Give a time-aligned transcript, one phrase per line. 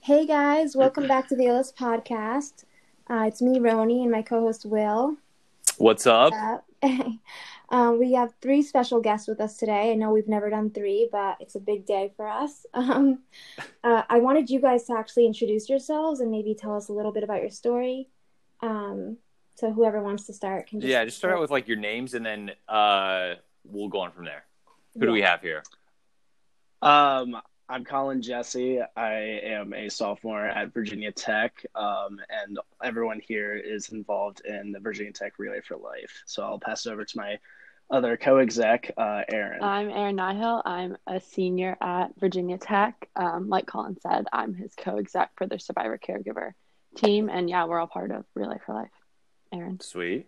[0.00, 2.64] Hey guys, welcome back to the Illest podcast.
[3.08, 5.16] Uh, it's me, Roni, and my co-host Will.
[5.78, 6.32] What's up?
[7.70, 9.90] Um, we have three special guests with us today.
[9.90, 12.66] I know we've never done three, but it's a big day for us.
[12.74, 13.20] Um,
[13.82, 17.10] uh, I wanted you guys to actually introduce yourselves and maybe tell us a little
[17.10, 18.08] bit about your story.
[18.60, 19.16] Um,
[19.54, 22.14] so whoever wants to start can just yeah, just start out with like your names
[22.14, 24.44] and then uh, we'll go on from there.
[24.94, 25.62] Who do we have here?
[26.82, 27.36] Um,
[27.68, 28.80] I'm Collin Jesse.
[28.96, 34.80] I am a sophomore at Virginia Tech, um, and everyone here is involved in the
[34.80, 36.22] Virginia Tech Relay for Life.
[36.26, 37.38] So I'll pass it over to my
[37.90, 39.62] other co-exec, uh, Erin.
[39.62, 40.62] I'm Erin Nihill.
[40.64, 43.08] I'm a senior at Virginia Tech.
[43.16, 46.52] Um, like Collin said, I'm his co-exec for the Survivor Caregiver
[46.96, 48.90] team, and yeah, we're all part of Relay for Life.
[49.54, 49.80] Erin.
[49.80, 50.26] Sweet.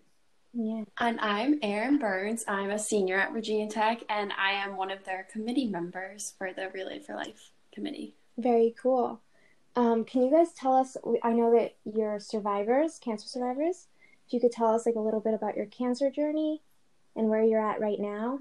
[0.53, 0.83] Yeah.
[0.99, 2.45] And I'm Erin Burns.
[2.47, 6.53] I'm a senior at Virginia Tech, and I am one of their committee members for
[6.53, 8.15] the Relay for Life committee.
[8.37, 9.21] Very cool.
[9.75, 10.97] Um, can you guys tell us?
[11.21, 13.87] I know that you're survivors, cancer survivors.
[14.25, 16.61] If you could tell us like a little bit about your cancer journey
[17.15, 18.39] and where you're at right now.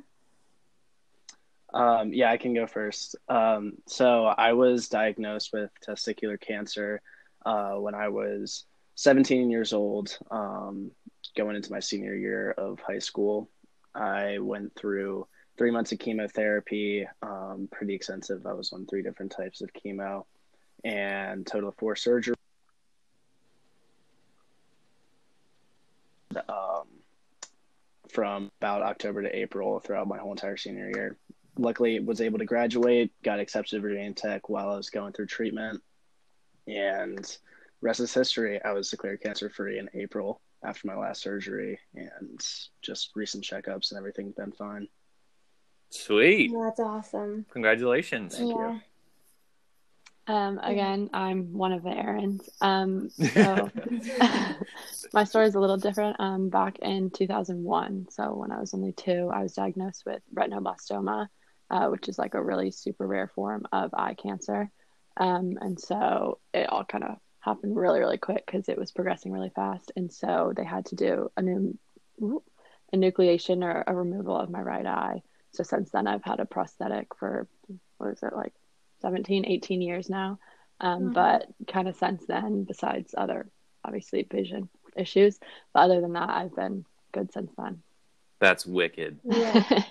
[1.74, 3.16] Um, yeah, I can go first.
[3.28, 7.02] Um, so I was diagnosed with testicular cancer
[7.44, 8.64] uh, when I was
[8.96, 10.18] 17 years old.
[10.30, 10.90] Um,
[11.36, 13.48] going into my senior year of high school.
[13.94, 18.46] I went through three months of chemotherapy, um, pretty extensive.
[18.46, 20.24] I was on three different types of chemo
[20.84, 22.34] and total of four surgeries.
[26.48, 26.86] Um,
[28.10, 31.16] from about October to April throughout my whole entire senior year.
[31.58, 35.26] Luckily, was able to graduate, got accepted to Virginia Tech while I was going through
[35.26, 35.82] treatment,
[36.66, 37.38] and
[37.80, 38.62] rest is history.
[38.62, 42.40] I was declared cancer free in April after my last surgery, and
[42.82, 44.88] just recent checkups and everything's been fine.
[45.90, 46.52] Sweet.
[46.52, 47.46] That's awesome.
[47.50, 48.36] Congratulations.
[48.36, 48.72] Thank yeah.
[48.72, 48.80] you.
[50.28, 52.48] Um, again, I'm one of the Erins.
[52.60, 53.70] Um, so
[55.12, 56.16] my story is a little different.
[56.18, 61.28] Um, back in 2001, so when I was only two, I was diagnosed with retinoblastoma,
[61.70, 64.70] uh, which is like a really super rare form of eye cancer.
[65.16, 69.32] Um, and so it all kind of happened really, really quick because it was progressing
[69.32, 69.92] really fast.
[69.96, 71.78] And so they had to do a new
[72.94, 75.22] enucleation or a removal of my right eye.
[75.52, 77.48] So since then, I've had a prosthetic for
[77.98, 78.52] what is it like
[79.00, 80.38] 17, 18 years now.
[80.80, 81.14] Um, Mhm.
[81.14, 83.48] But kind of since then, besides other
[83.84, 85.38] obviously vision issues,
[85.72, 87.82] but other than that, I've been good since then.
[88.40, 89.20] That's wicked.
[89.24, 89.82] Yeah.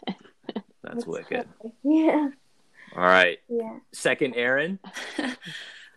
[0.84, 1.48] That's wicked.
[1.62, 1.74] cool.
[1.84, 2.30] Yeah.
[2.96, 3.40] All right.
[3.50, 3.80] Yeah.
[3.92, 4.78] Second, Erin.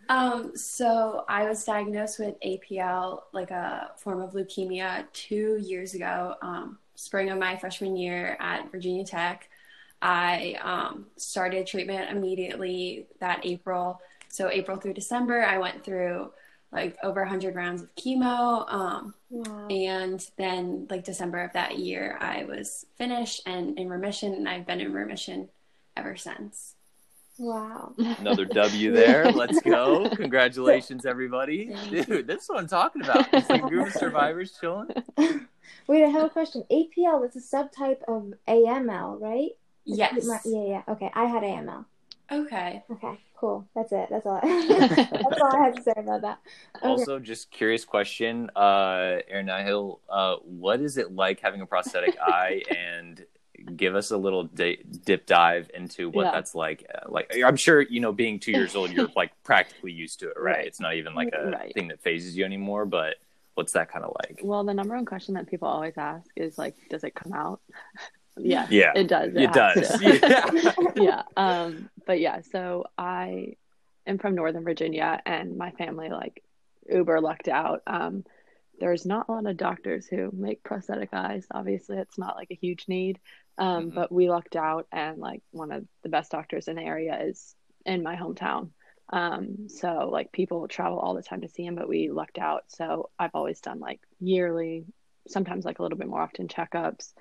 [0.09, 6.35] Um, so I was diagnosed with APL, like a form of leukemia, two years ago,
[6.41, 9.49] um, spring of my freshman year at Virginia Tech.
[10.01, 14.01] I um, started treatment immediately that April.
[14.29, 16.31] So April through December, I went through
[16.71, 18.71] like over 100 rounds of chemo.
[18.71, 19.67] Um, Wow.
[19.69, 24.65] and then like December of that year, I was finished and in remission, and I've
[24.65, 25.49] been in remission
[25.95, 26.73] ever since.
[27.39, 27.93] Wow.
[27.97, 29.31] Another W there.
[29.31, 30.09] Let's go.
[30.15, 31.73] Congratulations, everybody.
[31.89, 33.33] Dude, this is what I'm talking about.
[33.33, 34.89] It's like group of survivors chilling.
[35.87, 36.63] Wait, I have a question.
[36.71, 39.51] APL, that's a subtype of AML, right?
[39.85, 40.29] Yes.
[40.45, 40.81] Yeah, yeah.
[40.87, 41.85] Okay, I had AML.
[42.31, 42.83] Okay.
[42.91, 43.67] Okay, cool.
[43.73, 44.07] That's it.
[44.11, 44.39] That's all.
[44.43, 46.39] I, that's all I have to say about that.
[46.75, 46.87] Okay.
[46.87, 52.17] Also, just curious question, uh, Erin Nihill, uh, what is it like having a prosthetic
[52.21, 52.61] eye?
[52.69, 53.25] And
[53.75, 56.31] give us a little di- dip dive into what Yeah.
[56.31, 56.85] that's like.
[56.93, 60.29] Uh, like, I'm sure you know, being two years old, you're like practically used to
[60.29, 60.57] it, right?
[60.57, 60.67] Right.
[60.67, 61.73] It's not even like a Right.
[61.73, 62.85] thing that phases you anymore.
[62.85, 63.15] But
[63.55, 64.41] what's that kind of like?
[64.43, 67.61] Well, the number one question that people always ask is like, does it come out?
[68.37, 69.33] yeah, Yeah, it does.
[69.35, 70.01] it has does.
[70.23, 70.91] Yeah.
[70.95, 71.21] yeah.
[71.35, 73.55] Um, but yeah, so I
[74.07, 76.41] am from Northern Virginia and my family like
[76.89, 77.81] uber lucked out.
[77.85, 78.23] Um,
[78.79, 81.45] there's not a lot of doctors who make prosthetic eyes.
[81.51, 83.19] Obviously, it's not like a huge need.
[83.59, 83.95] Um, Mhm.
[83.95, 87.55] but we lucked out and like one of the best doctors in the area is
[87.85, 88.71] in my hometown.
[89.11, 92.63] Um, so like people travel all the time to see him, but we lucked out.
[92.67, 94.85] So I've always done like yearly,
[95.27, 97.13] sometimes like a little bit more often checkups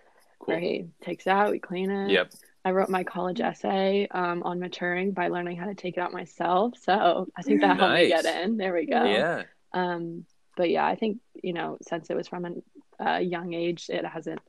[0.45, 0.69] where Cool.
[0.69, 2.11] he takes out, we clean it.
[2.11, 2.33] Yep.
[2.65, 6.13] I wrote my college essay um, on maturing by learning how to take it out
[6.13, 6.77] myself.
[6.79, 8.59] So I think that helped me get in.
[8.59, 9.03] There we go.
[9.05, 9.43] Yeah.
[9.73, 10.25] Um,
[10.57, 12.63] but yeah, I think, you know, since it was from
[13.01, 14.41] a young age, it hasn't,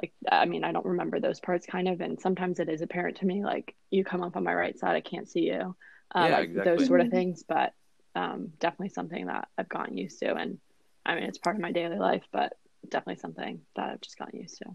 [0.00, 2.00] like, I mean, I don't remember those parts kind of.
[2.00, 4.96] And sometimes it is apparent to me, like, you come up on my right side,
[4.96, 5.76] I can't see you.
[6.14, 6.76] Uh, Yeah, like exactly.
[6.76, 7.44] those sort of things.
[7.46, 7.72] But
[8.14, 10.34] um, definitely something that I've gotten used to.
[10.34, 10.58] And
[11.06, 12.52] I mean, it's part of my daily life, but
[12.88, 14.70] definitely something that I've just gotten used to.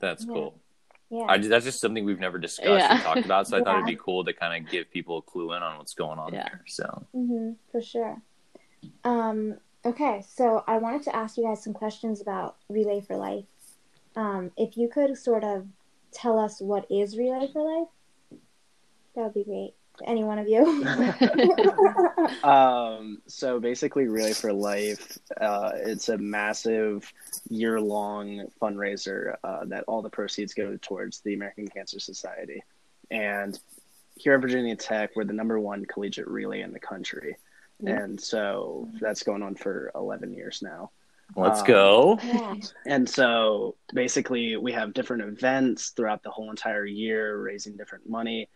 [0.00, 0.32] That's Yeah.
[0.32, 0.60] cool.
[1.10, 1.26] Yeah.
[1.28, 2.94] I, that's just something we've never discussed Yeah.
[2.94, 3.48] and talked about.
[3.48, 5.78] So I thought it'd be cool to kind of give people a clue in on
[5.78, 6.44] what's going on Yeah.
[6.50, 6.64] there.
[6.66, 8.20] So hmm for sure.
[9.04, 13.44] Um, okay, so I wanted to ask you guys some questions about Relay for Life.
[14.16, 15.66] Um, if you could sort of
[16.12, 17.88] tell us what is Relay for Life,
[19.14, 19.74] that would be great.
[20.06, 20.84] Any one of you?
[22.44, 27.10] Um, so basically, Relay for Life, uh, it's a massive
[27.48, 32.62] year long fundraiser uh, that all the proceeds go towards the American Cancer Society.
[33.10, 33.58] And
[34.14, 37.36] here at Virginia Tech, we're the number one collegiate relay in the country.
[37.84, 40.90] And so that's going on for 11 years now.
[41.36, 42.18] Let's Um, go.
[42.22, 42.54] yeah.
[42.86, 48.48] And so basically, we have different events throughout the whole entire year, raising different money.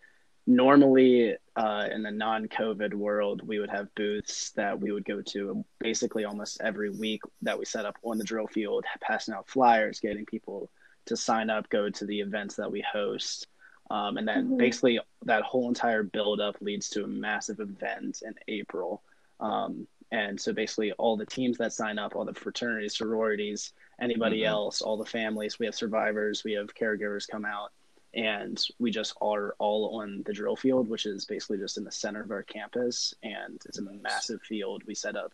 [0.45, 5.21] Normally, uh, in the non COVID world, we would have booths that we would go
[5.21, 9.47] to basically almost every week that we set up on the drill field, passing out
[9.47, 10.69] flyers, getting people
[11.05, 13.47] to sign up, go to the events that we host.
[13.89, 14.57] Um, and then Mhm.
[14.57, 19.01] basically, that whole entire build up leads to a massive event in April.
[19.39, 24.41] Um, and so basically, all the teams that sign up, all the fraternities, sororities, anybody
[24.41, 24.47] Mhm.
[24.47, 27.71] else, all the families, we have survivors, we have caregivers come out,
[28.13, 31.91] and we just are all on the drill field, which is basically just in the
[31.91, 33.15] center of our campus.
[33.23, 34.83] And it's a massive field.
[34.85, 35.33] We set up,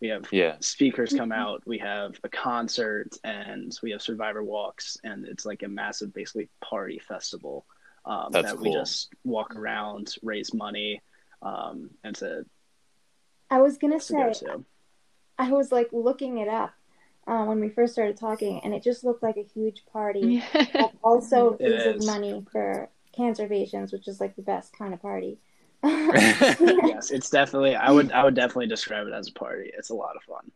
[0.00, 0.56] we have Yeah.
[0.58, 1.36] speakers come Mhm.
[1.36, 6.12] out, we have a concert, and we have survivor walks, and it's like a massive,
[6.12, 7.64] basically, party festival.
[8.04, 11.00] Um, That's that we just walk around, raise money,
[11.42, 12.44] um, and to,
[13.50, 14.46] I was gonna to go say.
[15.38, 16.72] I was like looking it up
[17.26, 20.42] uh, when we first started talking, and it just looked like a huge party.
[20.52, 25.02] that also It raises money for cancer patients, which is like the best kind of
[25.02, 25.38] party.
[25.84, 27.74] yes, it's definitely.
[27.74, 28.12] I would.
[28.12, 29.70] I would definitely describe it as a party.
[29.76, 30.50] It's a lot of fun.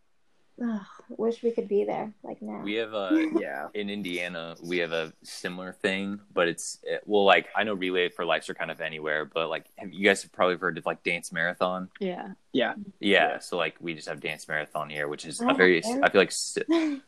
[0.62, 0.80] Ugh,
[1.16, 2.60] wish we could be there like now.
[2.62, 3.68] We have a Yeah.
[3.72, 8.10] in Indiana, we have a similar thing, but it's it- well, like I know Relay
[8.10, 10.84] for Lives are kind of anywhere, but like have, you guys have probably heard of
[10.84, 11.88] like Dance Marathon.
[11.98, 12.32] yeah.
[12.52, 12.74] Yeah.
[12.98, 13.38] Yeah, Yeah.
[13.38, 16.04] so like we just have Dance Marathon here, which is I a very haven't.
[16.04, 16.62] I feel like si-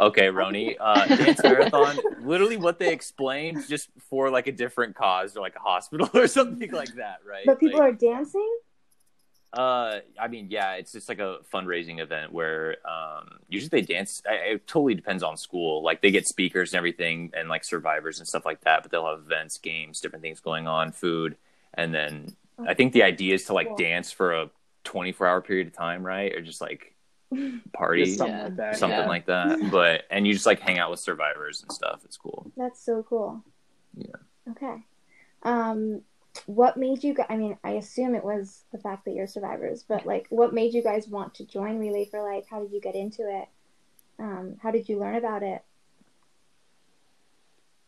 [0.00, 5.36] okay, Roni, uh, Dance Marathon, literally what they explained just for like a different cause
[5.36, 7.46] or like a hospital or something like that, right?
[7.46, 8.57] but people Like, are dancing.
[9.52, 14.22] Uh, I mean, yeah, it's just like a fundraising event where um, usually they dance.
[14.28, 15.82] I, it totally depends on school.
[15.82, 18.82] Like they get speakers and everything, and like survivors and stuff like that.
[18.82, 21.36] But they'll have events, games, different things going on, food,
[21.74, 22.36] and then
[22.66, 23.76] I think the idea is to like Cool.
[23.76, 24.50] dance for a
[24.84, 26.32] 24 hour period of time, right?
[26.34, 26.94] Or just like
[27.72, 28.44] party, Just something Yeah.
[28.44, 28.76] like that.
[28.76, 29.06] something yeah.
[29.08, 29.58] like that.
[29.70, 32.02] But and you just like hang out with survivors and stuff.
[32.04, 32.50] It's cool.
[32.56, 33.42] That's so cool.
[33.96, 34.16] Yeah.
[34.50, 34.84] Okay.
[35.42, 36.02] Um,
[36.46, 37.14] what made you?
[37.14, 40.52] gu- I mean, I assume it was the fact that you're survivors, but like, what
[40.52, 42.46] made you guys want to join Relay for Life?
[42.50, 43.48] How did you get into it?
[44.18, 45.62] Um, how did you learn about it?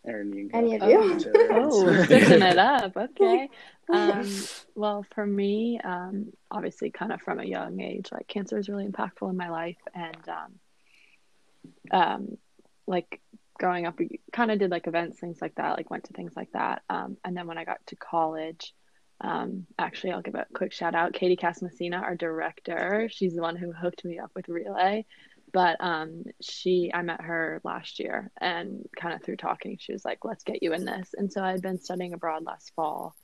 [0.07, 0.87] Erin, you can Any go.
[0.87, 1.33] of you?
[1.51, 2.97] Oh, switching it up.
[2.97, 3.49] Okay.
[3.93, 4.45] Um,
[4.77, 8.87] well, for me, um, obviously, kind of from a young age, like cancer is really
[8.87, 12.39] impactful in my life, and um, um,
[12.87, 13.21] like
[13.61, 16.33] growing up, we kind of did like events, things like that, like went to things
[16.35, 16.83] like that.
[16.89, 18.75] Um, and then when I got to college,
[19.21, 23.09] um, actually, I'll give a quick shout out, Katie Casamassina, our director.
[23.13, 25.05] She's the one who hooked me up with Relay.
[25.53, 30.05] But um, she, I met her last year, and kind of through talking, she was
[30.05, 33.17] like, "Let's get you in this." And so I had been studying abroad last fall,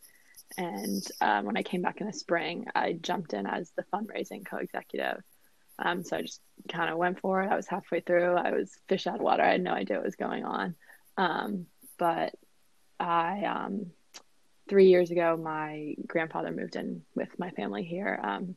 [0.59, 4.45] and um, when I came back in the spring, I jumped in as the fundraising
[4.45, 5.23] co-executive.
[5.79, 7.51] Um, so I just kind of went for it.
[7.51, 8.35] I was halfway through.
[8.35, 9.43] I was fish out of water.
[9.43, 10.75] I had no idea what was going on.
[11.17, 11.67] Um,
[11.99, 12.35] but
[12.99, 13.87] I, um,
[14.69, 18.57] three years ago, my grandfather moved in with my family here um,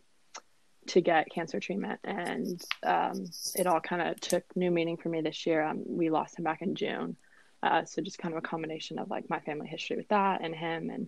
[0.87, 5.21] to get cancer treatment, and um, it all kind of took new meaning for me
[5.21, 5.63] this year.
[5.63, 7.15] Um, we lost him back in June,
[7.61, 10.55] uh, so just kind of a combination of like my family history with that and
[10.55, 11.07] him, and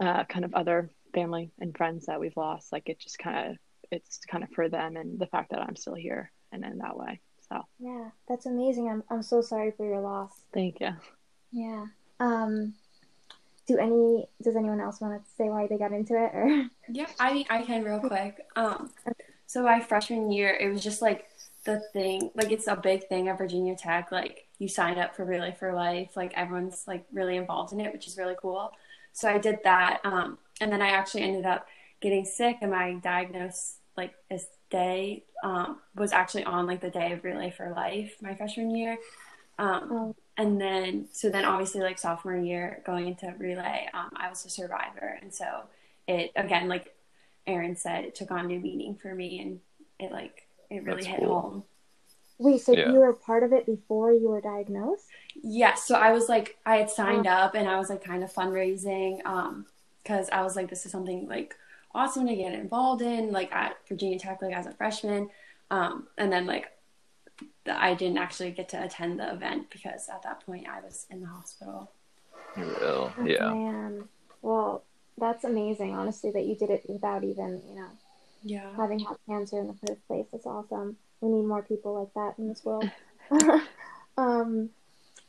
[0.00, 2.72] uh, kind of other family and friends that we've lost.
[2.72, 3.56] Like it just kind of
[3.90, 6.96] it's kind of for them and the fact that I'm still here and in that
[6.96, 7.20] way.
[7.48, 8.88] So Yeah, that's amazing.
[8.88, 10.32] I'm I'm so sorry for your loss.
[10.52, 10.90] thank you.
[11.52, 11.86] Yeah.
[12.20, 12.74] Um,
[13.66, 16.66] do any does anyone else want to say why they got into it or?
[16.88, 18.46] Yeah, I mean, I can real quick.
[18.56, 18.90] Um,
[19.46, 21.26] so my freshman year, it was just like
[21.64, 24.12] the thing, like it's a big thing at Virginia Tech.
[24.12, 27.92] Like you sign up for Relay for Life, like everyone's like really involved in it,
[27.92, 28.72] which is really cool.
[29.12, 31.66] So I did that, um, and then I actually ended up
[32.00, 37.12] getting sick, and my diagnosis, like this day, um, was actually on like the day
[37.12, 38.98] of Relay for Life, my freshman year.
[39.58, 40.14] Um, Oh.
[40.36, 44.50] and then, so then obviously like sophomore year going into Relay, um, I was a
[44.50, 45.46] survivor, and so
[46.06, 46.94] it again like
[47.48, 49.60] erin said it took on new meaning for me and
[49.98, 51.32] it like it really That's hit cool.
[51.40, 51.64] home
[52.38, 52.92] Wait, so Yeah.
[52.92, 55.14] you were part of it before you were diagnosed?
[55.42, 58.32] Yes, so I was like, I had signed up and I was like kind of
[58.32, 59.66] fundraising um
[60.02, 61.54] because I was like, this is something like
[61.96, 65.30] awesome to get involved in, like at Virginia Tech, like as a freshman.
[65.70, 66.66] Um, and then like
[67.64, 71.06] the, I didn't actually get to attend the event because at that point I was
[71.10, 71.90] in the hospital.
[72.56, 73.12] Real.
[73.18, 73.52] Oh, Yeah.
[73.52, 74.08] Man.
[74.42, 74.84] Well,
[75.18, 77.88] that's amazing, honestly, that you did it without even, you know,
[78.42, 78.74] Yeah.
[78.76, 80.26] having had cancer in the first place.
[80.30, 80.96] That's awesome.
[81.20, 82.88] We need more people like that in this world.
[84.18, 84.70] um,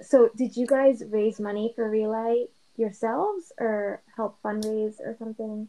[0.02, 5.68] so, did you guys raise money for Relay yourselves or help fundraise or something?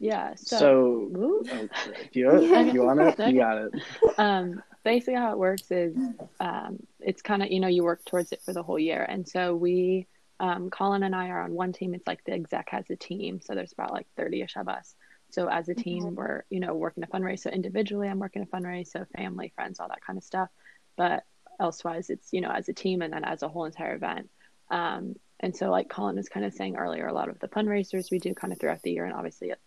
[0.00, 0.34] Yeah.
[0.36, 1.44] So, So, Woo.
[1.52, 1.68] oh,
[2.12, 3.72] you, if you want it, you got it.
[4.18, 5.94] um, basically how it works is
[6.40, 9.28] um, it's kind of you know you work towards it for the whole year and
[9.28, 10.06] so we
[10.40, 13.40] um, collin and i are on one team it's like the exec has a team
[13.42, 14.94] so there's about like 30ish of us
[15.30, 16.14] so as a team Okay.
[16.14, 19.80] we're you know working to fundraise so individually i'm working to fundraise so family friends
[19.80, 20.48] all that kind of stuff
[20.96, 21.24] but
[21.60, 24.30] elsewise it's you know as a team and then as a whole entire event
[24.70, 28.10] um, and so like collin was kind of saying earlier a lot of the fundraisers
[28.10, 29.60] we do kind of throughout the year and obviously it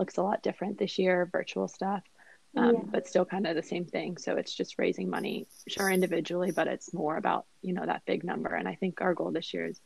[0.00, 2.02] looks a lot different this year virtual stuff
[2.56, 2.80] um, Yeah.
[2.94, 4.16] but still kind of the same thing.
[4.16, 8.24] So it's just raising money, sure, individually, but it's more about you know that big
[8.24, 8.52] number.
[8.58, 9.80] And I think our goal this year is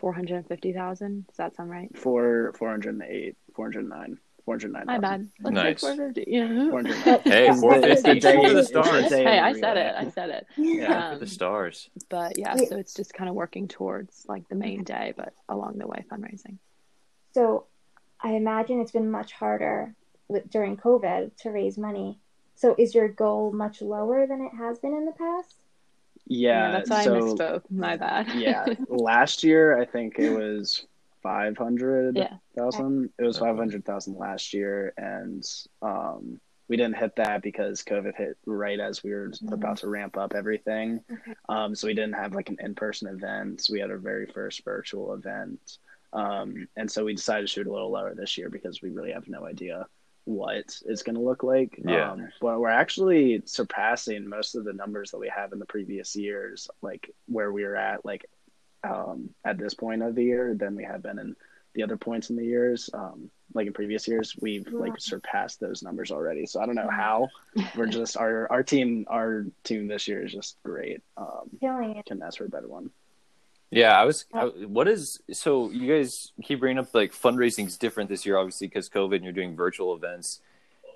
[0.00, 1.26] four hundred and fifty thousand.
[1.28, 1.96] Does that sound right?
[1.96, 4.86] Four, 408, 409, 409.
[4.86, 5.28] My bad.
[5.40, 5.80] Let's Nice.
[5.80, 6.24] say four fifty.
[6.36, 6.70] Yeah.
[6.70, 7.20] 409.
[7.32, 8.20] Hey, It's the- four it's the fifty.
[8.20, 9.08] day- for the stars.
[9.12, 9.94] Hey, I said it.
[9.96, 10.46] I said it.
[10.56, 11.90] Yeah, for Um, the stars.
[12.08, 12.68] But yeah, Wait.
[12.70, 16.04] so it's just kind of working towards like the main day, but along the way
[16.10, 16.58] fundraising.
[17.34, 17.66] So,
[18.24, 19.94] I imagine it's been much harder
[20.28, 22.18] with, during COVID to raise money.
[22.56, 25.56] So, is your goal much lower than it has been in the past?
[26.26, 27.62] Yeah, that's why so I misspoke.
[27.70, 28.28] My bad.
[28.34, 30.86] yeah, last year I think it was
[31.22, 32.38] five hundred Yeah.
[32.56, 33.46] It was Okay.
[33.46, 35.44] five hundred thousand last year, and
[35.82, 40.16] um, we didn't hit that because COVID hit right as we were about to ramp
[40.16, 41.00] up everything.
[41.12, 41.34] Okay.
[41.50, 43.68] Um, so we didn't have like an in-person event.
[43.70, 45.78] We had our very first virtual event,
[46.14, 49.12] um, and so we decided to shoot a little lower this year because we really
[49.12, 49.86] have no idea
[50.24, 51.78] what it's going to look like.
[51.86, 52.12] Yeah.
[52.12, 56.16] Um, but we're actually surpassing most of the numbers that we have in the previous
[56.16, 58.24] years, like where we were at, like
[58.82, 61.36] um, at this point of the year than we have been in
[61.74, 62.88] the other points in the years.
[62.94, 64.80] Um, like in previous years, we've Wow.
[64.80, 66.46] like surpassed those numbers already.
[66.46, 67.28] So I don't know how.
[67.76, 71.02] We're just our our team our team this year is just great.
[71.16, 72.06] Um, Killing it.
[72.06, 72.90] can ask for a better one.
[73.74, 74.24] Yeah, I was.
[74.32, 75.70] I, what is so?
[75.70, 79.32] You guys keep bringing up like fundraising's different this year, obviously because COVID, and you're
[79.32, 80.40] doing virtual events.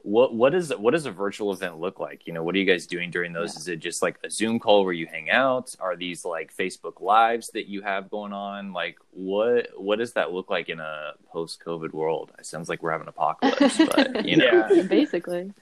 [0.04, 2.26] What what is what does a virtual event look like?
[2.26, 3.56] You know, what are you guys doing during those?
[3.56, 5.74] Is it just like a Zoom call where you hang out?
[5.80, 8.72] Are these like Facebook lives that you have going on?
[8.72, 12.30] Like what what does that look like in a post COVID world?
[12.38, 14.82] It sounds like we're having an apocalypse, but you know, Yeah.
[14.82, 15.52] Basically.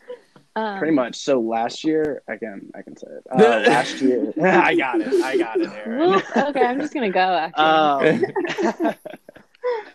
[0.57, 1.17] Um, Pretty much.
[1.17, 3.27] So last year, I can I can say it.
[3.31, 5.23] Uh, last year, I got it.
[5.23, 6.23] I got it, Erin.
[6.37, 7.51] okay, I'm just gonna go.
[7.55, 8.25] Actually.
[8.25, 8.95] Um,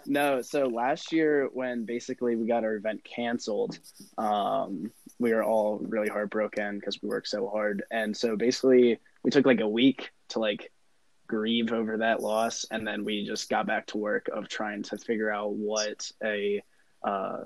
[0.06, 3.80] no, so last year when basically we got our event canceled,
[4.20, 9.32] um, we were all really heartbroken because we worked so hard, and so basically we
[9.32, 10.72] took like a week to like
[11.26, 14.98] grieve over that loss, and then we just got back to work of trying to
[14.98, 16.62] figure out what a
[17.04, 17.38] uh,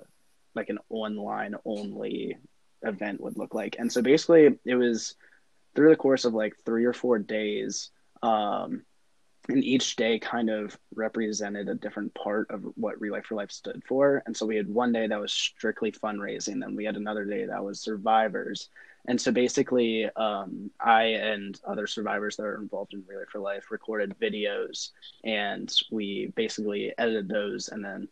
[0.53, 2.35] like an online only
[2.85, 5.15] event would look like, and so basically it was
[5.75, 7.89] through the course of like three or four days.
[8.23, 8.83] Um,
[9.49, 13.83] and each day kind of represented a different part of what Relay for Life stood
[13.87, 14.23] for.
[14.25, 17.45] And so we had one day that was strictly fundraising, then we had another day
[17.45, 18.69] that was survivors.
[19.07, 23.69] And so basically, um, I and other survivors that are involved in Relay for Life
[23.69, 24.89] recorded videos,
[25.23, 28.07] and we basically edited those and then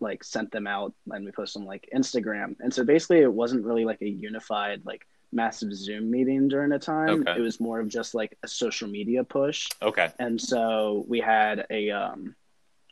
[0.00, 2.56] like sent them out and we posted them like Instagram.
[2.60, 6.78] And so basically, it wasn't really like a unified like massive Zoom meeting during the
[6.78, 7.20] time.
[7.22, 7.36] Okay.
[7.36, 11.66] It was more of just like a social media push okay, and so we had
[11.70, 12.34] a um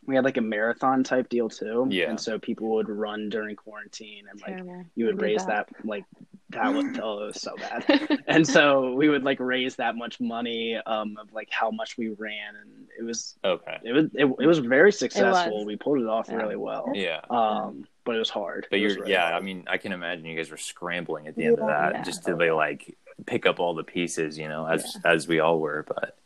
[0.07, 2.11] we had like a marathon type deal too Yeah.
[2.11, 4.85] and so people would run during quarantine and like Terrible.
[4.97, 5.69] you would I did raise that.
[5.85, 6.05] like
[6.51, 10.21] that was oh it was so bad and so we would like raise that much
[10.21, 14.25] money um of like how much we ran and it was okay, it was it,
[14.27, 15.67] it was very successful was.
[15.67, 16.37] we pulled it off Yeah.
[16.37, 17.21] really well yeah.
[17.31, 19.31] um but it was hard But It you're, really yeah.
[19.31, 19.35] hard.
[19.35, 22.03] I mean, I can imagine you guys were scrambling at the end of that Yeah.
[22.03, 25.59] just to be like pick up all the pieces, you know, as as we all
[25.59, 25.85] were.
[25.89, 26.17] But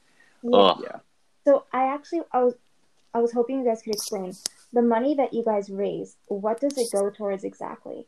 [0.43, 0.75] Yeah.
[0.83, 0.97] yeah
[1.45, 2.55] So I actually I was
[3.15, 4.33] I was hoping you guys could explain
[4.73, 6.17] the money that you guys raise.
[6.27, 8.07] What does it go towards exactly?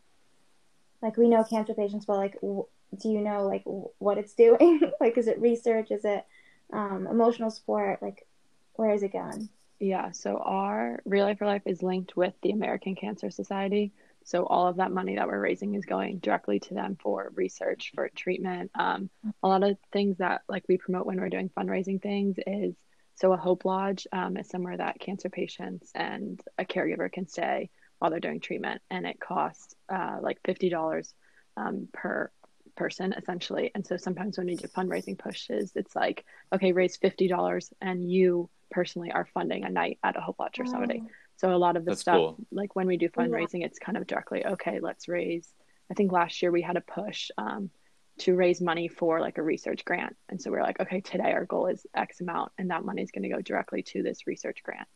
[1.03, 2.67] Like we know cancer patients, but like, w-
[3.01, 4.81] do you know like w- what it's doing?
[5.01, 5.91] like, is it research?
[5.91, 6.27] Is it
[6.73, 8.03] um, emotional support?
[8.03, 8.27] Like,
[8.75, 9.49] where is it going?
[9.79, 13.93] Yeah, so our Relay for Life is linked with the American Cancer Society.
[14.25, 17.93] So all of that money that we're raising is going directly to them for research,
[17.95, 18.71] for treatment.
[18.75, 19.09] Um,
[19.43, 22.75] a lot of things that like we promote when we're doing fundraising things is
[23.15, 27.71] so a Hope Lodge um, is somewhere that cancer patients and a caregiver can stay
[28.01, 31.15] while they're doing treatment, and it costs uh, like fifty dollars
[31.57, 32.33] um, per
[32.77, 33.71] person essentially.
[33.75, 38.11] And so sometimes when we do fundraising pushes, it's like, okay, raise fifty dollars, and
[38.11, 41.03] you personally are funding a night at a Hope Lodge or somebody.
[41.37, 42.37] So a lot of the That's stuff, cool.
[42.51, 45.49] like when we do fundraising, it's kind of directly, okay, let's raise.
[45.91, 47.71] I think last year we had a push um,
[48.19, 51.33] to raise money for like a research grant, and so we are like, okay, today
[51.33, 54.27] our goal is X amount, and that money is going to go directly to this
[54.27, 54.89] research grant.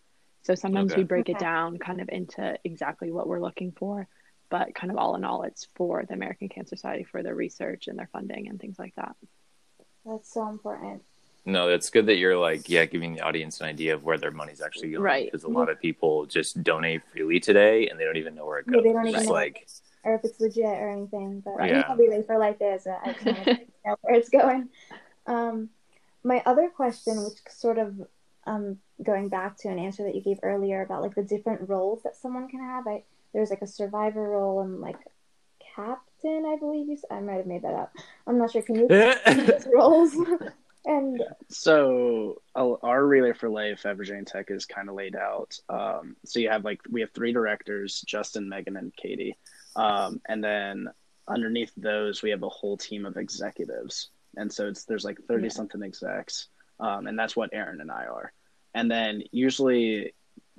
[0.44, 1.00] So sometimes Okay.
[1.00, 4.06] we break it down kind of into exactly what we're looking for,
[4.50, 7.88] but kind of all in all, it's for the American Cancer Society for their research
[7.88, 9.16] and their funding and things like that.
[10.04, 11.02] That's so important.
[11.46, 14.30] No, it's good that you're like, yeah, giving the audience an idea of where their
[14.30, 15.02] money's actually going.
[15.02, 15.26] Right.
[15.26, 18.58] Because a lot of people just donate freely today and they don't even know where
[18.58, 18.84] it Yeah, goes.
[18.84, 19.32] they don't even just know.
[19.32, 19.66] like,
[20.04, 21.40] or if it's legit or anything.
[21.40, 21.64] But Right.
[21.64, 21.88] I know Yeah.
[21.88, 22.86] how Relay for Life is.
[22.86, 24.68] I kind of know where it's going.
[25.26, 25.70] Um,
[26.22, 27.94] my other question, which sort of
[28.46, 32.02] um, going back to an answer that you gave earlier about like the different roles
[32.02, 32.86] that someone can have.
[32.86, 34.96] I there's like a survivor role and like
[35.74, 36.98] captain, I believe you.
[37.10, 37.92] I might have made that up.
[38.26, 38.62] I'm not sure.
[38.62, 40.14] Can you those roles?
[40.84, 45.58] and So our Relay for Life Virginia Tech is kind of laid out.
[45.68, 49.36] Um, so you have like we have three directors: Justin, Megan, and Katie.
[49.76, 50.88] Um, and then
[51.26, 54.10] underneath those, we have a whole team of executives.
[54.36, 56.48] And so it's there's like thirty something execs,
[56.80, 58.32] um, and that's what Erin and I are.
[58.74, 60.14] And then usually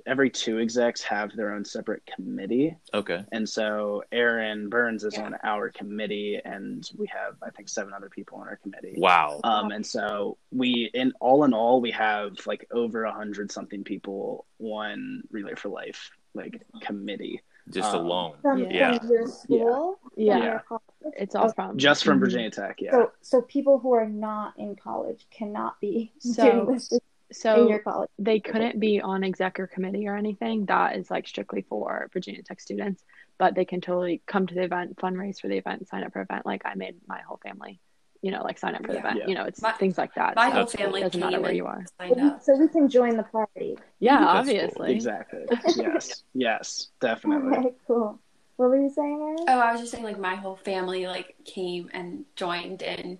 [0.06, 2.76] every two execs have their own separate committee.
[2.94, 3.24] okay.
[3.32, 8.08] And so Erin Burns is on our committee, and we have I think seven other
[8.08, 8.94] people on our committee.
[8.96, 9.40] Wow.
[9.42, 13.84] Um, and so we, in all in all, we have like over a hundred something
[13.84, 18.36] people on Relay for Life like committee, just um, alone.
[18.42, 18.98] from, Yeah.
[18.98, 20.38] from your school, from Yeah.
[20.70, 20.80] your?
[21.16, 22.20] It's all from just from Mhm.
[22.20, 22.80] Virginia Tech.
[22.80, 22.90] Yeah.
[22.92, 26.98] So so people who are not in college cannot be So- doing this in
[27.32, 28.10] So your college.
[28.18, 30.66] they couldn't be on exec or committee or anything.
[30.66, 33.04] That is like strictly for Virginia Tech students,
[33.38, 36.20] but they can totally come to the event, fundraise for the event, sign up for
[36.22, 36.46] event.
[36.46, 37.80] Like I made my whole family,
[38.26, 39.00] you know, like sign up for the Yeah.
[39.04, 39.16] event.
[39.20, 39.26] Yeah.
[39.28, 40.34] You know, it's My- things like that.
[40.34, 40.84] My So whole That's cool.
[40.84, 41.82] family it doesn't matter where you are.
[42.00, 42.42] Mhm.
[42.42, 43.78] So we can join the party.
[44.00, 44.38] Yeah, That's cool.
[44.38, 44.92] obviously.
[44.92, 45.44] exactly.
[45.76, 46.24] yes.
[46.34, 46.88] Yes.
[47.00, 47.56] Definitely.
[47.58, 48.18] Okay, cool.
[48.56, 49.36] What were you saying, Erin?
[49.48, 53.18] Oh, I was just saying, like my whole family like came and joined in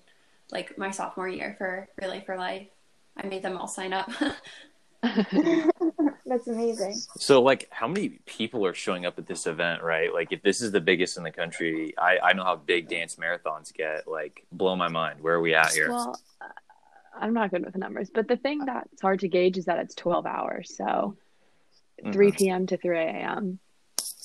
[0.51, 2.67] like my sophomore year for Relay for Life.
[3.17, 4.11] I made them all sign up.
[6.29, 6.95] That's amazing.
[7.19, 10.13] So, like, how many people are showing up at this event, right?
[10.13, 13.15] Like, if this is the biggest in the country, I, I know how big dance
[13.17, 14.09] marathons get.
[14.09, 15.21] Like, blow my mind.
[15.23, 15.89] Where are we at here?
[15.91, 16.47] Well, uh,
[17.19, 19.79] I'm not good with the numbers, but the thing that's hard to gauge is that
[19.79, 20.75] it's 12 hours.
[20.77, 21.17] So
[22.13, 22.37] 3 Mhm.
[22.37, 22.67] p.m.
[22.67, 23.59] to 3 a.m.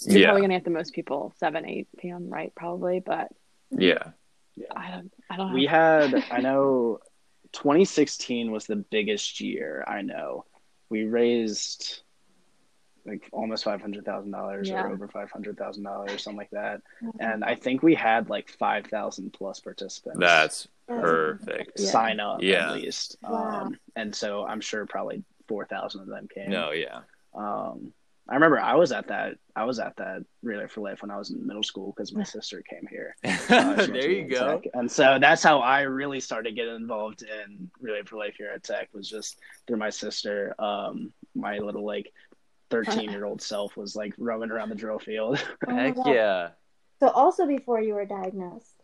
[0.08, 0.26] You're Yeah.
[0.28, 2.30] probably gonna get the most people 7, 8 p.m.
[2.30, 2.52] Right?
[2.56, 3.28] Probably, but
[3.70, 4.12] Yeah.
[4.56, 4.66] Yeah.
[4.76, 5.14] I don't.
[5.30, 5.54] I don't.
[5.54, 7.00] We had, I know,
[7.54, 9.84] 2016 was the biggest year.
[9.88, 10.46] I know.
[10.92, 12.02] We raised
[13.06, 14.84] like almost five hundred thousand dollars Yeah.
[14.84, 16.82] or over five hundred thousand dollars, something like that.
[17.20, 20.20] And I think we had like five thousand plus participants.
[20.20, 21.80] That's That's perfect.
[21.80, 22.70] Sign up Yeah.
[22.70, 23.18] at least.
[23.24, 23.62] Wow.
[23.64, 26.52] Um, and so I'm sure probably four thousand of them came.
[26.52, 27.00] No, yeah.
[27.34, 27.94] Um,
[28.30, 29.36] I remember I was at that.
[29.56, 32.24] I was at that Relay for Life when I was in middle school because my
[32.36, 33.16] sister came here.
[33.24, 34.60] Uh, she went to there you go.
[34.60, 34.72] Tech.
[34.74, 38.64] And so that's how I really started getting involved in Relay for Life here at
[38.64, 40.56] Tech was just through my sister.
[40.60, 42.12] Um, my little like
[42.70, 45.44] 13 year old self was like roaming around the drill field.
[45.68, 46.08] Oh Heck God.
[46.08, 46.50] yeah.
[47.00, 48.76] So also before you were diagnosed.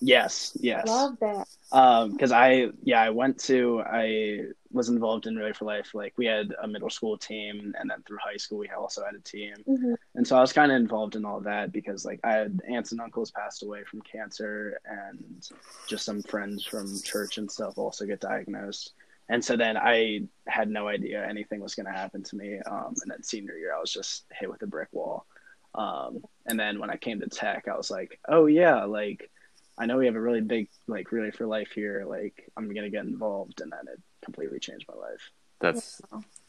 [0.00, 0.86] yes, yes.
[0.86, 1.48] Love that.
[1.72, 4.40] Um, because I yeah I went to I
[4.76, 5.94] was involved in Relay for Life.
[5.94, 9.14] Like we had a middle school team, and then through high school we also had
[9.14, 9.54] a team.
[9.66, 12.60] hmm and so I was kind of involved in all that because like I had
[12.68, 15.48] aunts and uncles passed away from cancer, and
[15.88, 18.92] just some friends from church and stuff also get diagnosed.
[19.28, 22.60] And so then I had no idea anything was going to happen to me.
[22.60, 25.26] Um, and then senior year, I was just hit with a brick wall.
[25.74, 29.30] Um, and then when I came to tech, I was like, oh yeah, like
[29.78, 32.04] I know we have a really big like relay for life here.
[32.08, 35.30] Like I'm going to get involved, and then it completely changed my life.
[35.60, 36.02] That's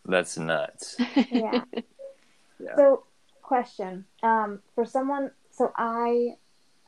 [0.05, 0.97] that's nuts.
[1.31, 1.63] Yeah.
[2.59, 2.75] Yeah.
[2.75, 3.03] So,
[3.43, 4.05] question.
[4.23, 6.35] Um, for someone, so I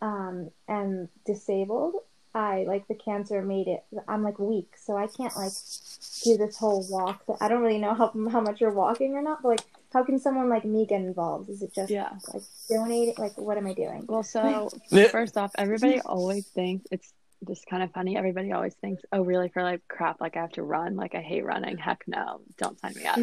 [0.01, 1.93] um, am disabled.
[2.33, 3.83] I like the cancer made it.
[4.07, 5.51] I'm like weak, so I can't like
[6.23, 7.23] do this whole walk.
[7.39, 9.41] I don't really know how how much you're walking or not.
[9.43, 11.49] But like, how can someone like me get involved?
[11.49, 12.09] Is it just Yeah.
[12.33, 13.15] like donating?
[13.17, 14.05] Like, what am I doing?
[14.07, 14.69] Well, so
[15.11, 17.13] first off, everybody always thinks it's
[17.47, 18.17] just kind of funny.
[18.17, 19.49] Everybody always thinks, "Oh, really?
[19.49, 20.95] For like crap, like I have to run.
[20.95, 21.77] Like I hate running.
[21.77, 23.17] Heck no, don't sign me up."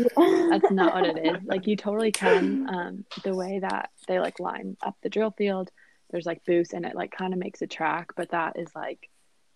[0.50, 1.44] That's not what it is.
[1.44, 2.68] Like you totally can.
[2.68, 5.70] Um, the way that they like line up the drill field,
[6.10, 9.10] there's like booths, and it like kind of makes a track, but that is like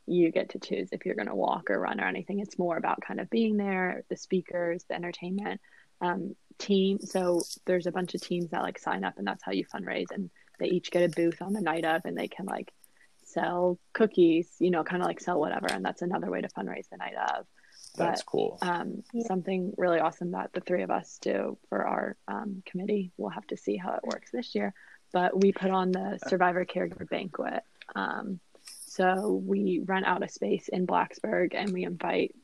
[0.06, 2.40] you get to choose if you're going to walk or run or anything.
[2.40, 5.60] It's more about kind of being there, the speakers, the entertainment,
[6.00, 6.98] um, team.
[7.00, 10.10] So there's a bunch of teams that like sign up, and that's how you fundraise.
[10.12, 12.72] And they each get a booth on the night of, and they can like
[13.32, 15.66] sell cookies, you know, kind of like sell whatever.
[15.70, 17.46] And that's another way to fundraise the night of.
[17.96, 18.58] That's cool.
[18.62, 23.12] Um, something really awesome that the three of us do for our um, committee.
[23.16, 24.72] We'll have to see how it works this year.
[25.12, 27.64] But we put on the Survivor Caregiver Banquet.
[27.94, 28.38] Um,
[28.86, 32.34] so we rent out a space in Blacksburg and we invite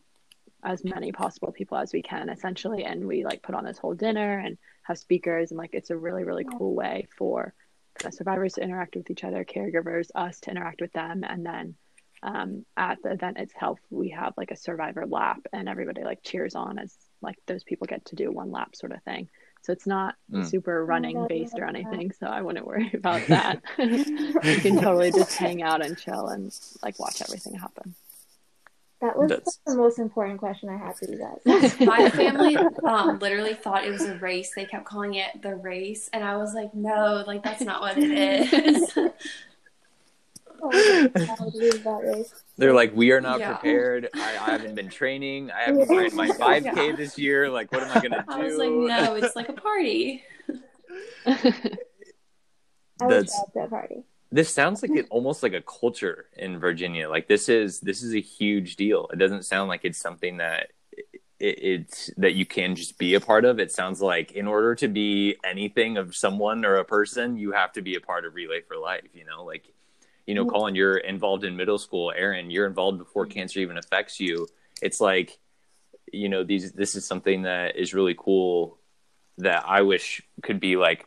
[0.65, 2.85] as many possible people as we can, essentially.
[2.85, 5.51] And we like put on this whole dinner and have speakers.
[5.51, 7.66] And like it's a really, really cool way for the
[8.11, 11.25] survivors to interact with each other, caregivers, us to interact with them.
[11.27, 11.75] And then
[12.23, 16.55] um, at the event itself, we have like a survivor lap and everybody like cheers
[16.55, 19.29] on as like those people get to do one lap sort of thing.
[19.63, 20.45] So it's not Mm.
[20.49, 22.13] super running based or anything.
[22.13, 23.63] So I wouldn't worry about that.
[23.79, 27.95] you can totally just hang out and chill and like watch everything happen.
[29.03, 31.79] That was That's- the most important question I had for you guys.
[31.81, 34.53] My family um, literally thought it was a race.
[34.57, 37.99] They kept calling it the race, and I was like, "No, like that's not what
[37.99, 38.99] it is."
[40.63, 42.33] Oh, I would lose that race.
[42.57, 43.53] They're like, we are not Yeah.
[43.53, 44.09] prepared.
[44.15, 45.51] I, I haven't been training.
[45.51, 46.97] I haven't ran my 5K Yeah.
[46.97, 47.51] this year.
[47.51, 48.33] Like, what am I gonna do?
[48.33, 50.25] I was like, "No, it's like a party."
[51.29, 51.47] I was
[52.99, 54.05] That's- at that party.
[54.33, 57.09] This sounds like it almost like a culture in Virginia.
[57.09, 59.09] Like this is this is a huge deal.
[59.13, 60.73] It doesn't sound like it's something that
[61.39, 63.61] it, it's that you can just be a part of.
[63.61, 67.73] It sounds like in order to be anything of someone or a person, you have
[67.75, 69.09] to be a part of Relay for Life.
[69.15, 69.73] You know, like
[70.27, 70.51] you know, Mhm.
[70.51, 72.13] Collin, you're involved in middle school.
[72.15, 74.49] Erin, you're involved before cancer even affects you.
[74.83, 75.39] It's like
[76.13, 76.73] you know these.
[76.73, 78.79] This is something that is really cool
[79.39, 81.07] that I wish could be like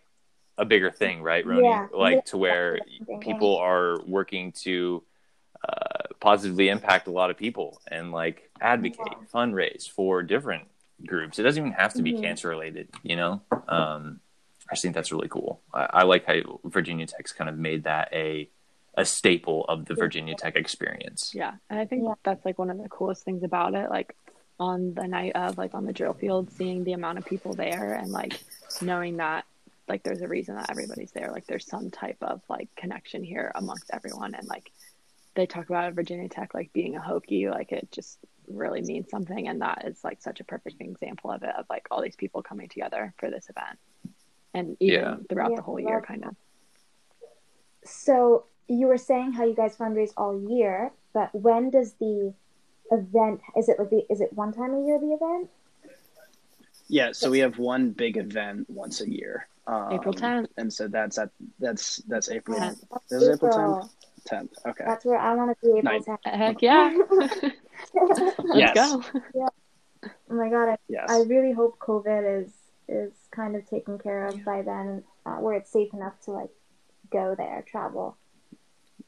[0.60, 1.64] a bigger thing, right, Roni?
[1.64, 1.88] Yeah.
[1.94, 2.22] Like Yeah.
[2.32, 2.80] to where
[3.22, 5.04] people are working to
[5.68, 9.26] uh, positively impact a lot of people and like advocate, Wow.
[9.34, 10.68] fundraise for different
[11.06, 11.38] groups.
[11.40, 12.22] It doesn't even have to be Mhm.
[12.22, 13.42] cancer related, you know.
[13.68, 14.20] Um,
[14.70, 15.62] I just think that's really cool.
[15.74, 18.50] I, I like how Virginia Tech's kind of made that a
[18.96, 21.34] a staple of the Virginia Tech experience.
[21.34, 23.90] Yeah, and I think that's like one of the coolest things about it.
[23.90, 24.14] Like
[24.60, 27.94] on the night of, like on the drill field, seeing the amount of people there
[27.94, 28.42] and like
[28.82, 29.46] knowing that
[29.90, 31.32] like there's a reason that everybody's there.
[31.32, 34.72] Like there's some type of like connection here amongst everyone, and like
[35.36, 39.48] they talk about Virginia Tech like being a Hokie, like it just really means something,
[39.48, 42.42] and that is like such a perfect example of it of like all these people
[42.44, 43.80] coming together for this event,
[44.54, 45.16] and even Yeah.
[45.28, 46.36] throughout Yeah, the whole year, kind of.
[47.84, 52.34] So you were saying how you guys fundraise all year, but when does the
[52.92, 53.42] event?
[53.58, 54.06] Is it like the?
[54.10, 55.50] Is it one time a year the event?
[56.88, 59.48] Yeah, so we have one big event once a year.
[59.70, 60.48] Um, April 10th.
[60.58, 61.30] And so that's at
[61.60, 62.84] that's that's April Tenth.
[62.92, 63.90] That's Is it April April.
[64.30, 64.50] 10th.
[64.68, 64.84] Okay.
[64.86, 65.78] That's where I want to be.
[65.78, 66.06] April Nice.
[66.06, 66.18] 10th.
[66.26, 66.98] Heck yeah,
[67.94, 68.74] let's Yes.
[68.76, 69.04] go.
[70.04, 71.06] Oh my god, I, yes.
[71.10, 72.52] I really hope COVID is
[72.88, 76.50] is kind of taken care of by then, uh, where it's safe enough to like
[77.12, 78.18] go there, travel.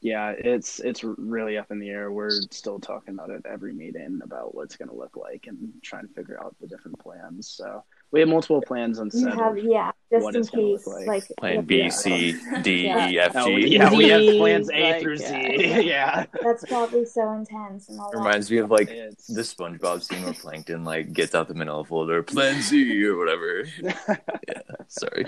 [0.00, 2.10] Yeah, it's it's really up in the air.
[2.12, 6.06] We're still talking about it every meeting about what's going to look like and trying
[6.08, 7.48] to figure out the different plans.
[7.48, 9.34] So we have multiple plans on You set.
[9.34, 11.06] have yeah, just what in it's gonna look case, like.
[11.06, 11.88] like, Plan B, yeah.
[11.88, 13.08] C, D, Yeah.
[13.08, 13.68] E, F, Oh, G.
[13.68, 15.24] yeah, we have plans A like, through Z.
[15.32, 15.78] yeah.
[15.92, 18.18] Yeah, That's probably so intense and all that.
[18.18, 21.84] Reminds me of like It's- the SpongeBob scene where Plankton like gets out the manila
[21.84, 23.64] folder, Plan C or whatever.
[23.82, 25.24] yeah, sorry.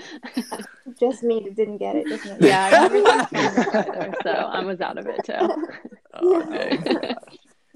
[0.99, 2.07] Just me that didn't get it.
[2.07, 2.47] Just me.
[2.47, 5.33] Yeah, I never done fundraiser either, so I was out of it too.
[6.13, 7.15] Oh, dang.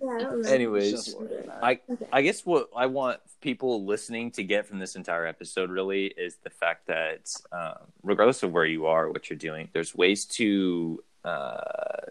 [0.02, 0.50] Yeah, I.
[0.50, 1.84] Anyways, Just worry about it.
[1.92, 6.08] I I guess what I want people listening to get from this entire episode really
[6.08, 10.26] is the fact that um, regardless of where you are, what you're doing, there's ways
[10.26, 12.08] to uh,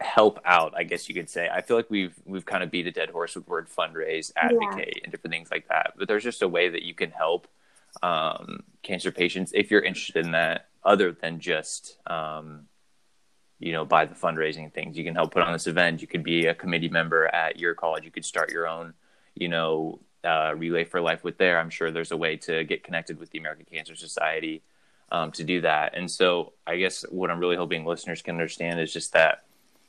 [0.00, 0.74] help out.
[0.76, 1.48] I guess you could say.
[1.52, 5.00] I feel like we've we've kind of beat a dead horse with word fundraise, advocate,
[5.02, 5.94] and different things like that.
[5.96, 7.48] But there's just a way that you can help
[8.02, 12.66] um, cancer patients if you're interested in that, other than just um,
[13.62, 14.98] you know, by the fundraising things.
[14.98, 16.02] You can help put on this event.
[16.02, 18.04] You could be a committee member at your college.
[18.04, 18.92] You could start your own,
[19.36, 21.60] you know, uh, Relay for Life with there.
[21.60, 24.62] I'm sure there's a way to get connected with the American Cancer Society
[25.12, 25.96] um, to do that.
[25.96, 29.44] And so I guess what I'm really hoping listeners can understand is just that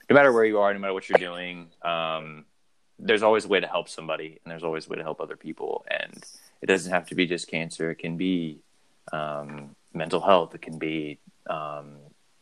[0.08, 2.46] no matter where you are, no matter what you're doing, um,
[3.00, 5.36] there's always a way to help somebody and there's always a way to help other
[5.36, 5.84] people.
[5.90, 6.24] And
[6.62, 7.90] it doesn't have to be just cancer.
[7.90, 8.60] It can be
[9.12, 10.54] um, mental health.
[10.54, 11.96] It can be um,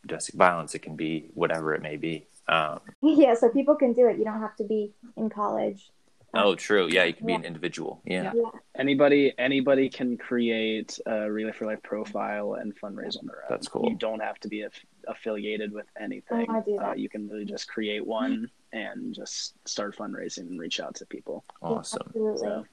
[0.06, 0.74] domestic violence.
[0.74, 2.26] It can be whatever it may be.
[2.48, 4.18] Um, yeah, so people can do it.
[4.18, 5.90] You don't have to be in college.
[6.34, 6.88] oh, true.
[6.90, 8.00] Yeah, you can be an individual.
[8.04, 8.32] Yeah.
[8.34, 8.50] Yeah.
[8.76, 13.48] Anybody anybody can create a Relay for Life profile and fundraise on their own.
[13.50, 13.88] That's cool.
[13.88, 16.46] You don't have to be aff- affiliated with anything.
[16.48, 16.98] wanna do Uh, that.
[16.98, 21.44] you can really just create one and just start fundraising and reach out to people.
[21.60, 22.02] Awesome.
[22.06, 22.38] Absolutely.
[22.38, 22.64] So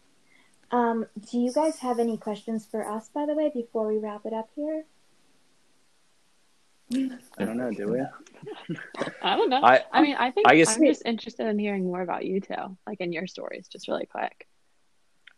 [0.72, 4.26] Um, do you guys have any questions for us, by the way, before we wrap
[4.26, 4.86] it up here?
[6.92, 8.02] I don't know, do we?
[9.22, 9.62] I don't know.
[9.64, 12.42] I, I mean, I think I guess- I'm just interested in hearing more about you
[12.42, 14.48] two, like in your stories, just really quick.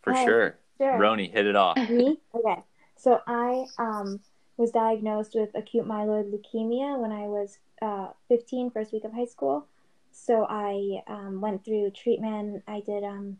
[0.02, 0.58] for Oh, sure.
[0.78, 0.98] Sure.
[0.98, 1.76] Roni, hit it off.
[1.90, 2.18] Me?
[2.34, 2.62] Okay.
[2.96, 4.20] So I um,
[4.56, 9.26] was diagnosed with acute myeloid leukemia when I was uh, 15, first week of high
[9.26, 9.66] school.
[10.12, 12.62] So I um, went through treatment.
[12.66, 13.38] I did um,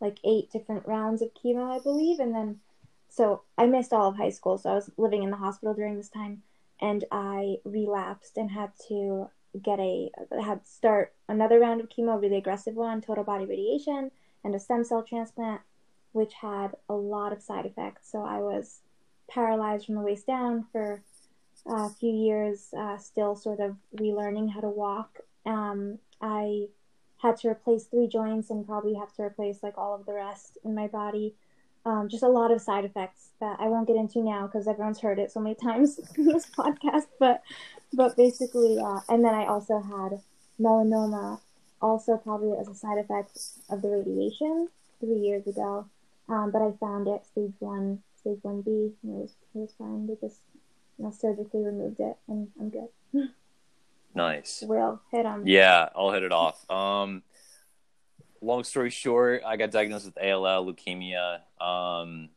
[0.00, 2.18] like eight different rounds of chemo, I believe.
[2.20, 2.60] And then,
[3.08, 4.58] so I missed all of high school.
[4.58, 6.42] So I was living in the hospital during this time.
[6.84, 9.28] And I relapsed and had to
[9.62, 10.10] get a,
[10.42, 14.10] had start another round of chemo, really aggressive one, total body radiation,
[14.44, 15.62] and a stem cell transplant
[16.12, 18.10] which had a lot of side effects.
[18.12, 18.82] So I was
[19.28, 21.02] paralyzed from the waist down for
[21.66, 25.20] a few years, uh, still sort of relearning how to walk.
[25.46, 26.68] Um, I
[27.16, 30.58] had to replace three joints and probably have to replace like all of the rest
[30.64, 31.34] in my body.
[31.86, 35.00] Um, just a lot of side effects that I won't get into now because everyone's
[35.00, 37.06] heard it so many times in this podcast.
[37.18, 37.42] But
[37.92, 40.20] but basically, uh, and then I also had
[40.60, 41.40] melanoma,
[41.82, 43.38] also probably as a side effect
[43.70, 44.68] of the radiation
[45.00, 45.86] three years ago.
[46.28, 48.70] Um, but I found it stage one, stage one B,
[49.02, 50.06] and it was it was fine.
[50.06, 50.40] They just
[50.98, 52.88] you know surgically removed it, and I'm good.
[54.14, 54.62] Nice.
[54.66, 55.42] Will hit them.
[55.44, 56.70] Yeah, I'll hit it off.
[56.70, 57.22] Um,
[58.44, 62.28] long story short, I got diagnosed with ALL, leukemia, um,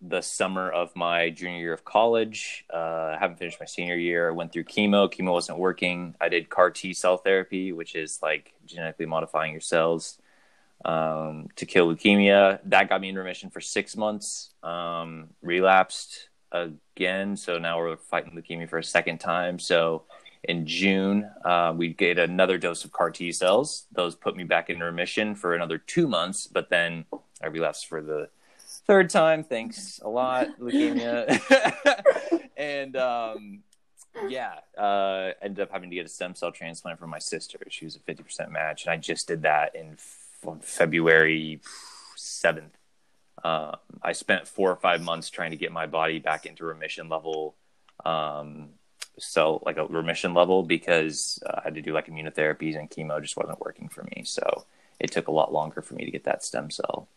[0.00, 2.64] the summer of my junior year of college.
[2.72, 4.28] Uh, I haven't finished my senior year.
[4.28, 5.12] I went through chemo.
[5.12, 6.14] Chemo wasn't working.
[6.20, 10.18] I did CAR T cell therapy, which is like genetically modifying your cells
[10.84, 12.58] um, to kill leukemia.
[12.64, 14.50] That got me in remission for six months.
[14.62, 19.58] Um, relapsed again, so now we're fighting leukemia for a second time.
[19.58, 20.04] So
[20.44, 23.86] in June, uh, we get another dose of CAR T cells.
[23.92, 27.04] Those put me back in remission for another two months, but then
[27.42, 28.28] I relapsed for the
[28.86, 29.44] third time.
[29.44, 31.40] Thanks a lot, leukemia.
[32.56, 33.62] and um,
[34.28, 37.58] yeah, uh, ended up having to get a stem cell transplant from my sister.
[37.70, 41.60] She was a 50% match, and I just did that in f- February
[42.16, 42.70] 7th.
[43.44, 47.08] Um, I spent four or five months trying to get my body back into remission
[47.08, 47.56] level.
[48.04, 48.70] Um,
[49.18, 53.20] so like a remission level because uh, I had to do like immunotherapies and chemo
[53.20, 54.22] just wasn't working for me.
[54.24, 54.64] So
[54.98, 57.08] it took a lot longer for me to get that stem cell.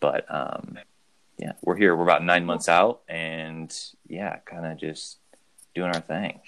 [0.00, 0.78] But um,
[1.38, 1.94] yeah, we're here.
[1.96, 3.74] We're about nine months out, and
[4.06, 5.18] yeah, kind of just
[5.74, 6.40] doing our thing.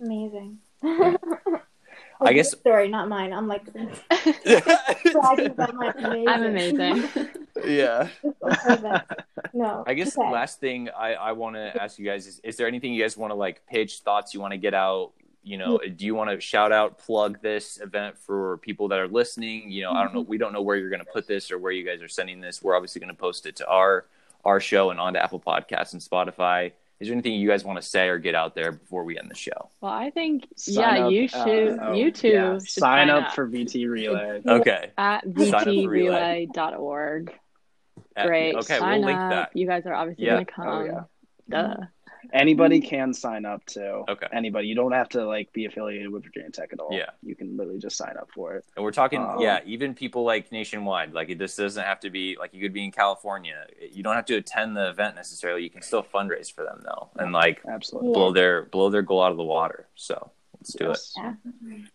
[0.00, 0.58] Amazing.
[2.20, 3.32] I guess- story, not mine.
[3.32, 6.28] I'm like bragging about my amazing.
[6.28, 7.28] I'm amazing.
[7.66, 8.08] Yeah.
[9.54, 9.82] No.
[9.86, 10.30] I guess okay.
[10.30, 13.16] last thing I, I want to ask you guys is: Is there anything you guys
[13.16, 15.12] want to like pitch thoughts you want to get out?
[15.42, 19.08] You know, do you want to shout out, plug this event for people that are
[19.08, 19.70] listening?
[19.70, 20.20] You know, I don't know.
[20.20, 22.40] We don't know where you're going to put this or where you guys are sending
[22.40, 22.62] this.
[22.62, 24.04] We're obviously going to post it to our
[24.44, 26.72] our show and onto Apple Podcasts and Spotify.
[27.00, 29.30] Is there anything you guys want to say or get out there before we end
[29.30, 29.70] the show?
[29.80, 31.78] Well, I think Sign yeah, up, you uh, should.
[31.80, 34.42] oh, you two yeah, should sign up, for VT Relay.
[34.44, 34.90] Okay.
[34.98, 37.32] at Sign up vtrelay.org.
[38.18, 38.54] Uh, Great.
[38.56, 39.30] Okay, sign we'll link up.
[39.30, 39.50] that.
[39.56, 40.32] You guys are obviously Yeah.
[40.34, 40.68] gonna come.
[40.68, 41.02] Oh, yeah.
[41.48, 41.76] Duh.
[42.32, 44.04] Anybody can sign up too.
[44.08, 44.26] Okay.
[44.32, 44.68] Anybody.
[44.68, 46.88] You don't have to like be affiliated with Virginia Tech at all.
[46.92, 47.10] Yeah.
[47.22, 48.64] You can literally just sign up for it.
[48.76, 51.14] And we're talking, Um, yeah, even people like nationwide.
[51.14, 53.64] Like this doesn't have to be like you could be in California.
[53.92, 55.62] You don't have to attend the event necessarily.
[55.62, 58.12] You can still fundraise for them though, and like Absolutely.
[58.12, 59.86] Blow their blow their goal out of the water.
[59.94, 61.14] So let's do Yes.
[61.16, 61.34] Yeah.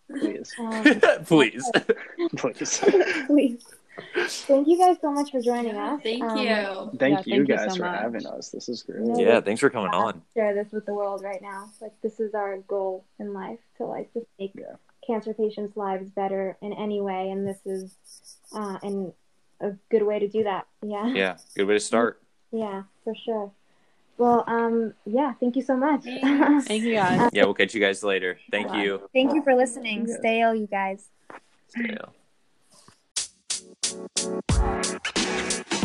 [0.09, 0.51] Please.
[0.57, 1.69] Um, it, please.
[2.37, 2.79] Please.
[3.27, 3.65] please.
[4.47, 6.01] Thank you guys so much for joining us.
[6.01, 6.45] Thank Um, you.
[6.45, 7.99] Thank Yeah, you thank you guys so for much.
[8.01, 8.49] having us.
[8.49, 9.05] This is great.
[9.05, 9.25] Yeah.
[9.33, 10.21] yeah, thanks for coming on.
[10.33, 11.69] Share this with the world right now.
[11.81, 14.75] Like this is our goal in life to like just make Yeah.
[15.05, 17.95] cancer patients' lives better in any way, and this is
[18.55, 19.13] uh, and
[19.61, 20.67] a good way to do that.
[20.81, 21.07] Yeah.
[21.13, 22.21] Yeah, good way to start.
[22.51, 23.51] Yeah, for sure.
[24.17, 26.03] Well, um, yeah, thank you so much.
[26.67, 27.31] Thank you guys.
[27.33, 28.37] Yeah, we'll catch you guys later.
[28.51, 29.09] Thank you.
[29.11, 30.05] thank you for listening.
[30.19, 31.09] Stay ill, you guys.
[31.75, 31.97] Yeah.
[33.93, 35.82] Thank you.